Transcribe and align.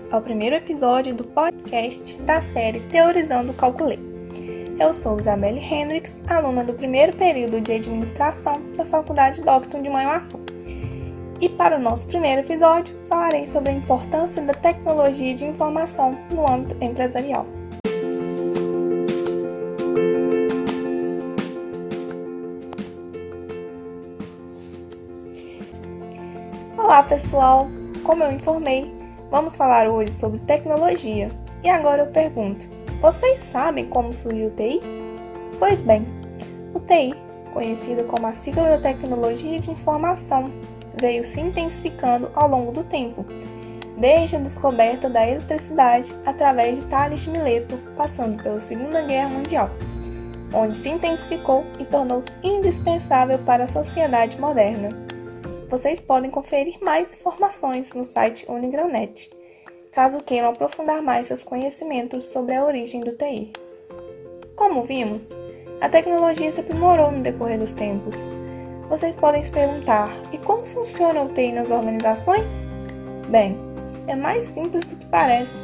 bem-vindos 0.00 0.06
ao 0.10 0.22
primeiro 0.22 0.56
episódio 0.56 1.14
do 1.14 1.24
podcast 1.24 2.16
da 2.22 2.40
série 2.40 2.80
Teorizando 2.80 3.52
o 3.52 3.54
Calculei. 3.54 3.98
Eu 4.78 4.94
sou 4.94 5.18
Isabelle 5.18 5.58
Hendricks, 5.58 6.18
aluna 6.26 6.64
do 6.64 6.72
primeiro 6.72 7.14
período 7.16 7.60
de 7.60 7.72
administração 7.72 8.62
da 8.76 8.84
Faculdade 8.84 9.42
Docton 9.42 9.82
de 9.82 9.90
Manhuaçu. 9.90 10.40
E 11.40 11.48
para 11.48 11.76
o 11.76 11.80
nosso 11.80 12.06
primeiro 12.06 12.42
episódio, 12.42 12.94
falarei 13.08 13.44
sobre 13.44 13.70
a 13.70 13.74
importância 13.74 14.42
da 14.42 14.54
tecnologia 14.54 15.34
de 15.34 15.44
informação 15.44 16.16
no 16.30 16.48
âmbito 16.48 16.82
empresarial. 16.82 17.46
Olá, 26.76 27.02
pessoal! 27.02 27.68
Como 28.02 28.24
eu 28.24 28.32
informei, 28.32 28.99
vamos 29.30 29.56
falar 29.56 29.88
hoje 29.88 30.12
sobre 30.12 30.40
tecnologia. 30.40 31.30
E 31.62 31.68
agora 31.68 32.02
eu 32.02 32.06
pergunto: 32.08 32.68
vocês 33.00 33.38
sabem 33.38 33.86
como 33.86 34.12
surgiu 34.12 34.48
o 34.48 34.50
TI? 34.50 34.80
Pois 35.58 35.82
bem, 35.82 36.06
o 36.74 36.80
TI, 36.80 37.14
conhecido 37.52 38.04
como 38.04 38.26
a 38.26 38.34
sigla 38.34 38.70
da 38.70 38.78
tecnologia 38.78 39.58
de 39.60 39.70
informação, 39.70 40.50
veio 41.00 41.24
se 41.24 41.40
intensificando 41.40 42.30
ao 42.34 42.48
longo 42.48 42.72
do 42.72 42.82
tempo, 42.82 43.24
desde 43.96 44.36
a 44.36 44.40
descoberta 44.40 45.08
da 45.08 45.26
eletricidade 45.26 46.14
através 46.26 46.78
de 46.78 46.84
Thales 46.86 47.22
de 47.22 47.30
Mileto, 47.30 47.78
passando 47.96 48.42
pela 48.42 48.58
Segunda 48.58 49.02
Guerra 49.02 49.28
Mundial, 49.28 49.70
onde 50.52 50.76
se 50.76 50.88
intensificou 50.88 51.64
e 51.78 51.84
tornou-se 51.84 52.30
indispensável 52.42 53.38
para 53.38 53.64
a 53.64 53.68
sociedade 53.68 54.40
moderna 54.40 55.09
vocês 55.70 56.02
podem 56.02 56.32
conferir 56.32 56.78
mais 56.82 57.14
informações 57.14 57.94
no 57.94 58.04
site 58.04 58.44
Unigranet, 58.50 59.30
caso 59.92 60.20
queiram 60.20 60.50
aprofundar 60.50 61.00
mais 61.00 61.28
seus 61.28 61.44
conhecimentos 61.44 62.26
sobre 62.26 62.56
a 62.56 62.64
origem 62.64 63.00
do 63.02 63.12
TI. 63.12 63.52
Como 64.56 64.82
vimos, 64.82 65.38
a 65.80 65.88
tecnologia 65.88 66.50
se 66.50 66.60
aprimorou 66.60 67.12
no 67.12 67.22
decorrer 67.22 67.56
dos 67.56 67.72
tempos. 67.72 68.16
Vocês 68.88 69.14
podem 69.14 69.44
se 69.44 69.52
perguntar: 69.52 70.10
e 70.32 70.38
como 70.38 70.66
funciona 70.66 71.22
o 71.22 71.28
TI 71.28 71.52
nas 71.52 71.70
organizações? 71.70 72.66
Bem, 73.28 73.56
é 74.08 74.16
mais 74.16 74.42
simples 74.42 74.88
do 74.88 74.96
que 74.96 75.06
parece. 75.06 75.62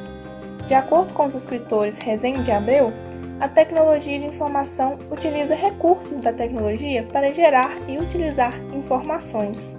De 0.68 0.74
acordo 0.74 1.12
com 1.14 1.26
os 1.26 1.34
escritores 1.34 1.98
Rezende 1.98 2.48
e 2.48 2.54
Abreu, 2.54 2.92
a 3.40 3.48
tecnologia 3.48 4.20
de 4.20 4.26
informação 4.26 5.00
utiliza 5.10 5.56
recursos 5.56 6.20
da 6.20 6.32
tecnologia 6.32 7.02
para 7.12 7.32
gerar 7.32 7.72
e 7.88 7.98
utilizar 7.98 8.54
informações. 8.72 9.76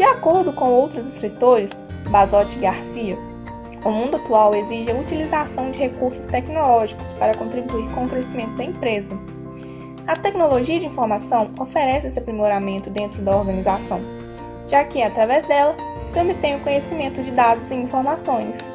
De 0.00 0.04
acordo 0.04 0.50
com 0.50 0.72
outros 0.72 1.04
escritores, 1.04 1.72
Basotti 2.08 2.56
e 2.56 2.62
Garcia, 2.62 3.18
o 3.84 3.90
mundo 3.90 4.16
atual 4.16 4.54
exige 4.54 4.90
a 4.90 4.94
utilização 4.94 5.70
de 5.70 5.78
recursos 5.78 6.26
tecnológicos 6.26 7.12
para 7.12 7.34
contribuir 7.34 7.86
com 7.90 8.06
o 8.06 8.08
crescimento 8.08 8.56
da 8.56 8.64
empresa. 8.64 9.12
A 10.06 10.16
tecnologia 10.16 10.80
de 10.80 10.86
informação 10.86 11.50
oferece 11.60 12.06
esse 12.06 12.18
aprimoramento 12.18 12.88
dentro 12.88 13.20
da 13.20 13.36
organização, 13.36 14.00
já 14.66 14.82
que, 14.84 15.02
através 15.02 15.44
dela, 15.44 15.76
se 16.06 16.18
obtém 16.18 16.56
o 16.56 16.60
conhecimento 16.60 17.22
de 17.22 17.30
dados 17.30 17.70
e 17.70 17.74
informações. 17.74 18.70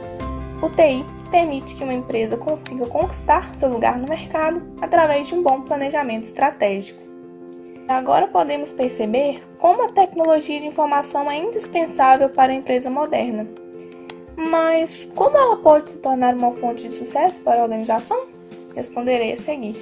O 0.61 0.69
TI 0.69 1.03
permite 1.31 1.73
que 1.73 1.83
uma 1.83 1.95
empresa 1.95 2.37
consiga 2.37 2.85
conquistar 2.85 3.55
seu 3.55 3.69
lugar 3.69 3.97
no 3.97 4.07
mercado 4.07 4.61
através 4.79 5.25
de 5.25 5.33
um 5.33 5.41
bom 5.41 5.61
planejamento 5.61 6.25
estratégico. 6.25 7.04
Agora 7.87 8.27
podemos 8.27 8.71
perceber 8.71 9.43
como 9.59 9.83
a 9.83 9.91
tecnologia 9.91 10.59
de 10.59 10.65
informação 10.65 11.29
é 11.29 11.37
indispensável 11.37 12.29
para 12.29 12.51
a 12.51 12.55
empresa 12.55 12.89
moderna. 12.89 13.47
Mas 14.35 15.07
como 15.15 15.37
ela 15.37 15.57
pode 15.57 15.91
se 15.91 15.97
tornar 15.97 16.33
uma 16.33 16.51
fonte 16.51 16.87
de 16.87 16.95
sucesso 16.95 17.41
para 17.41 17.59
a 17.59 17.63
organização? 17.63 18.25
Responderei 18.75 19.33
a 19.33 19.37
seguir. 19.37 19.75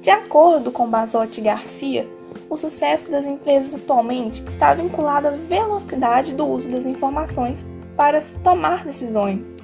De 0.00 0.10
acordo 0.10 0.72
com 0.72 0.88
Basotti 0.88 1.40
Garcia, 1.40 2.08
o 2.50 2.56
sucesso 2.56 3.10
das 3.10 3.24
empresas 3.24 3.74
atualmente 3.74 4.42
está 4.46 4.74
vinculado 4.74 5.28
à 5.28 5.30
velocidade 5.30 6.34
do 6.34 6.46
uso 6.46 6.68
das 6.68 6.86
informações 6.86 7.64
para 7.96 8.20
se 8.20 8.36
tomar 8.38 8.84
decisões. 8.84 9.58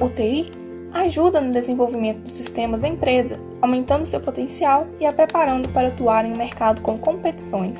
O 0.00 0.08
TI 0.08 0.52
ajuda 1.00 1.40
no 1.40 1.52
desenvolvimento 1.52 2.20
dos 2.20 2.32
sistemas 2.32 2.80
da 2.80 2.88
empresa, 2.88 3.38
aumentando 3.60 4.06
seu 4.06 4.20
potencial 4.20 4.86
e 5.00 5.06
a 5.06 5.12
preparando 5.12 5.68
para 5.68 5.88
atuar 5.88 6.24
em 6.24 6.32
um 6.32 6.36
mercado 6.36 6.80
com 6.80 6.98
competições. 6.98 7.78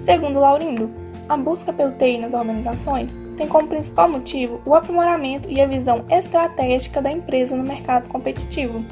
Segundo 0.00 0.40
Laurindo, 0.40 0.90
a 1.28 1.36
busca 1.36 1.72
pelo 1.72 1.92
TI 1.92 2.18
nas 2.18 2.34
organizações 2.34 3.16
tem 3.36 3.46
como 3.46 3.68
principal 3.68 4.08
motivo 4.08 4.60
o 4.66 4.74
aprimoramento 4.74 5.48
e 5.48 5.60
a 5.60 5.66
visão 5.66 6.04
estratégica 6.08 7.00
da 7.00 7.10
empresa 7.10 7.56
no 7.56 7.62
mercado 7.62 8.10
competitivo. 8.10 8.84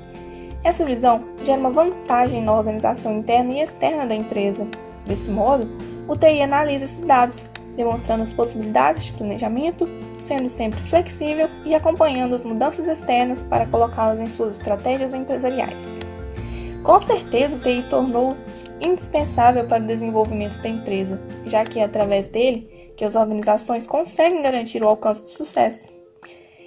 Essa 0.62 0.84
visão 0.84 1.24
gera 1.42 1.58
uma 1.58 1.70
vantagem 1.70 2.42
na 2.42 2.52
organização 2.52 3.18
interna 3.18 3.54
e 3.54 3.60
externa 3.60 4.06
da 4.06 4.14
empresa. 4.14 4.68
Desse 5.04 5.30
modo, 5.30 5.68
o 6.06 6.16
TI 6.16 6.42
analisa 6.42 6.84
esses 6.84 7.02
dados, 7.02 7.44
demonstrando 7.78 8.24
as 8.24 8.32
possibilidades 8.32 9.04
de 9.04 9.12
planejamento, 9.12 9.88
sendo 10.18 10.48
sempre 10.48 10.80
flexível 10.80 11.48
e 11.64 11.76
acompanhando 11.76 12.34
as 12.34 12.44
mudanças 12.44 12.88
externas 12.88 13.44
para 13.44 13.66
colocá-las 13.66 14.18
em 14.18 14.26
suas 14.26 14.58
estratégias 14.58 15.14
empresariais. 15.14 15.86
Com 16.82 16.98
certeza, 16.98 17.56
o 17.56 17.60
TI 17.60 17.84
tornou 17.88 18.36
indispensável 18.80 19.64
para 19.64 19.82
o 19.82 19.86
desenvolvimento 19.86 20.60
da 20.60 20.68
empresa, 20.68 21.22
já 21.46 21.64
que 21.64 21.78
é 21.78 21.84
através 21.84 22.26
dele 22.26 22.92
que 22.96 23.04
as 23.04 23.14
organizações 23.14 23.86
conseguem 23.86 24.42
garantir 24.42 24.82
o 24.82 24.88
alcance 24.88 25.22
do 25.22 25.30
sucesso. 25.30 25.88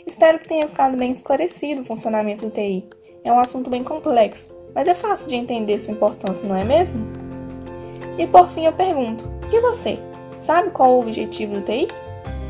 Espero 0.08 0.40
que 0.40 0.48
tenha 0.48 0.68
ficado 0.68 0.98
bem 0.98 1.12
esclarecido 1.12 1.82
o 1.82 1.86
funcionamento 1.86 2.46
do 2.46 2.52
TI. 2.52 2.88
É 3.24 3.34
um 3.34 3.40
assunto 3.40 3.70
bem 3.70 3.84
complexo, 3.84 4.50
mas 4.74 4.88
é 4.88 4.94
fácil 4.94 5.28
de 5.28 5.36
entender 5.36 5.78
sua 5.78 5.94
importância, 5.94 6.48
não 6.48 6.56
é 6.56 6.64
mesmo? 6.64 7.06
E 8.18 8.26
por 8.26 8.50
fim 8.50 8.66
eu 8.66 8.74
pergunto: 8.74 9.26
e 9.52 9.60
você? 9.60 10.00
Sabe 10.42 10.72
qual 10.72 10.96
o 10.96 11.02
objetivo 11.02 11.54
do 11.54 11.62
TI? 11.62 11.88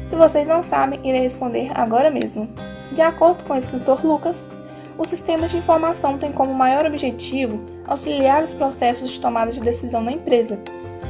Se 0.07 0.15
vocês 0.15 0.47
não 0.47 0.63
sabem, 0.63 1.01
irei 1.03 1.23
responder 1.23 1.69
agora 1.75 2.09
mesmo. 2.09 2.47
De 2.93 3.01
acordo 3.01 3.43
com 3.43 3.51
o 3.51 3.57
escritor 3.57 4.05
Lucas, 4.05 4.49
os 4.97 5.09
sistemas 5.09 5.51
de 5.51 5.57
informação 5.57 6.17
têm 6.17 6.31
como 6.31 6.53
maior 6.53 6.85
objetivo 6.85 7.61
auxiliar 7.85 8.43
os 8.43 8.53
processos 8.53 9.09
de 9.09 9.19
tomada 9.19 9.51
de 9.51 9.59
decisão 9.59 10.01
na 10.01 10.13
empresa. 10.13 10.57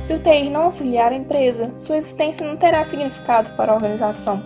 Se 0.03 0.11
o 0.15 0.19
TI 0.19 0.49
não 0.49 0.63
auxiliar 0.63 1.11
a 1.11 1.15
empresa, 1.15 1.71
sua 1.77 1.97
existência 1.97 2.43
não 2.43 2.57
terá 2.57 2.83
significado 2.83 3.51
para 3.51 3.71
a 3.71 3.75
organização. 3.75 4.41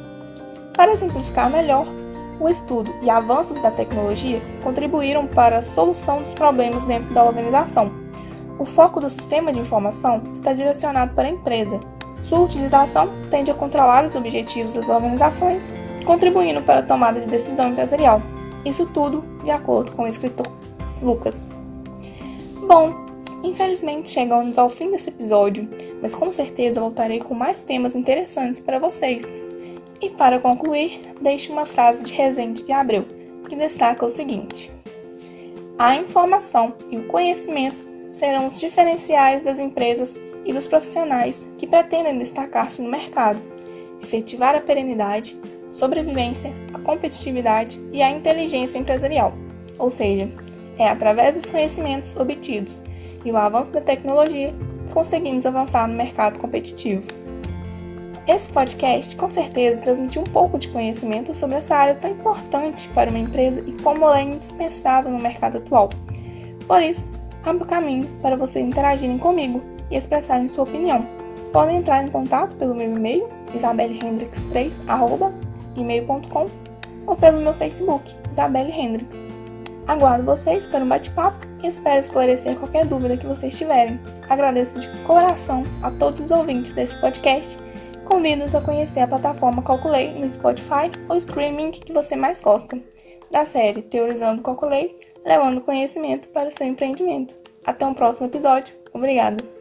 Para 0.75 0.94
simplificar 0.97 1.50
melhor, 1.50 1.88
o 2.38 2.50
estudo 2.50 2.94
e 3.02 3.09
avanços 3.09 3.62
da 3.62 3.72
tecnologia 3.72 4.41
contribuíram 4.62 5.25
para 5.25 5.59
a 5.59 5.63
solução 5.63 6.22
dos 6.22 6.34
problemas 6.34 6.84
dentro 6.84 7.13
da 7.13 7.23
organização. 7.23 7.94
O 8.59 8.66
foco 8.66 9.00
do 9.00 9.09
sistema 9.09 9.53
de 9.53 9.59
informação 9.59 10.22
está 10.34 10.52
direcionado 10.52 11.13
para 11.13 11.29
a 11.29 11.31
empresa, 11.31 11.79
sua 12.25 12.40
utilização 12.40 13.08
tende 13.30 13.52
a 13.52 13.53
controlar 13.53 14.03
os 14.03 14.16
objetivos 14.16 14.74
das 14.74 14.90
organizações, 14.90 15.72
contribuindo 16.06 16.59
para 16.62 16.80
a 16.80 16.84
tomada 16.84 17.19
de 17.19 17.28
decisão 17.28 17.69
empresarial. 17.69 18.19
Isso 18.66 18.88
tudo 18.88 19.24
de 19.44 19.52
acordo 19.52 19.91
com 19.91 20.03
o 20.03 20.08
escritor 20.08 20.47
Lucas. 21.03 21.62
Bom, 22.68 23.06
infelizmente 23.44 24.09
chegamos 24.09 24.58
ao 24.58 24.69
fim 24.69 24.90
desse 24.90 25.09
episódio, 25.09 25.69
mas 26.02 26.16
com 26.16 26.31
certeza 26.31 26.81
voltarei 26.81 27.19
com 27.19 27.35
mais 27.35 27.62
temas 27.62 27.96
interessantes 27.96 28.59
para 28.59 28.80
vocês. 28.80 29.24
E 30.02 30.09
para 30.09 30.40
concluir, 30.40 31.00
deixo 31.22 31.53
uma 31.53 31.68
frase 31.68 32.03
de 32.03 32.14
Rezende 32.14 32.64
de 32.64 32.72
Abreu, 32.72 33.06
que 33.47 33.56
destaca 33.56 34.03
o 34.03 34.09
seguinte: 34.09 34.72
A 35.78 35.96
informação 35.96 36.74
e 36.90 36.97
o 36.97 37.08
conhecimento 37.08 37.88
serão 38.11 38.47
os 38.47 38.59
diferenciais 38.59 39.44
das 39.44 39.59
empresas 39.59 40.17
e 40.46 40.53
dos 40.53 40.68
profissionais 40.68 41.47
que 41.58 41.68
pretendem 41.68 42.18
destacar-se 42.18 42.82
no 42.82 42.90
mercado, 42.90 43.42
efetivar 44.02 44.56
a 44.56 44.62
perenidade, 44.62 45.36
sobrevivência, 45.70 46.53
a 46.74 46.80
competitividade 46.80 47.82
e 47.92 48.02
a 48.02 48.09
inteligência 48.09 48.78
empresarial. 48.78 49.34
Ou 49.78 49.90
seja, 49.90 50.32
é 50.78 50.88
através 50.88 51.36
dos 51.36 51.50
conhecimentos 51.50 52.16
obtidos 52.16 52.82
e 53.24 53.32
o 53.32 53.38
avanço 53.38 53.72
da 53.72 53.82
tecnologia 53.82 54.53
que 54.88 54.94
conseguimos 54.94 55.46
avançar 55.46 55.88
no 55.88 55.96
mercado 55.96 56.40
competitivo. 56.40 57.03
Esse 58.28 58.50
podcast 58.52 59.16
com 59.16 59.30
certeza 59.30 59.80
transmitiu 59.80 60.22
um 60.22 60.26
pouco 60.26 60.58
de 60.58 60.68
conhecimento 60.70 61.34
sobre 61.36 61.58
essa 61.58 61.76
área 61.76 61.96
tão 61.96 62.12
importante 62.12 62.88
para 62.90 63.09
uma 63.09 63.20
empresa 63.20 63.64
e 63.66 63.72
como 63.84 64.03
ela 64.06 64.20
é 64.20 64.24
indispensável 64.24 65.12
no 65.12 65.20
mercado 65.20 65.58
atual. 65.59 65.90
Por 66.68 66.82
isso, 66.82 67.14
abro 67.44 67.64
o 67.64 67.68
caminho 67.68 68.08
para 68.24 68.36
vocês 68.36 68.66
interagirem 68.66 69.20
comigo 69.20 69.62
e 69.90 69.97
expressarem 69.97 70.47
sua 70.47 70.64
opinião. 70.64 71.03
Podem 71.52 71.78
entrar 71.78 72.03
em 72.03 72.09
contato 72.09 72.55
pelo 72.55 72.76
meu 72.76 72.91
e-mail, 72.91 73.28
isabellehendrix3.gmail.com 73.53 76.49
ou 77.08 77.16
pelo 77.16 77.40
meu 77.40 77.53
Facebook, 77.53 78.16
Isabelle 78.29 78.72
Hendrix. 78.72 79.23
Aguardo 79.87 80.26
vocês 80.26 80.66
para 80.66 80.84
um 80.84 80.90
bate-papo 80.90 81.46
e 81.64 81.67
espero 81.67 81.99
esclarecer 81.99 82.58
qualquer 82.58 82.85
dúvida 82.85 83.17
que 83.17 83.28
vocês 83.28 83.58
tiverem. 83.58 83.99
Agradeço 84.29 84.79
de 84.79 84.87
coração 85.03 85.64
a 85.84 85.91
todos 85.91 86.20
os 86.20 86.31
ouvintes 86.31 86.72
desse 86.72 86.99
podcast 86.99 87.59
Convido-os 88.05 88.53
a 88.53 88.61
conhecer 88.61 88.99
a 88.99 89.08
plataforma 89.08 89.64
Calculei 89.64 90.14
no 90.14 90.29
Spotify 90.29 90.91
ou 91.09 91.17
streaming 91.17 91.72
que 91.72 91.91
você 91.91 92.16
mais 92.16 92.40
gosta, 92.40 92.79
da 93.31 93.43
série 93.43 93.81
Teorizando 93.81 94.43
Calculei, 94.43 94.96
levando 95.26 95.61
conhecimento 95.61 96.28
para 96.29 96.49
o 96.49 96.52
seu 96.52 96.67
empreendimento. 96.67 97.35
Até 97.66 97.85
um 97.85 97.96
próximo 97.96 98.28
episódio. 98.28 98.76
Obrigada! 98.93 99.54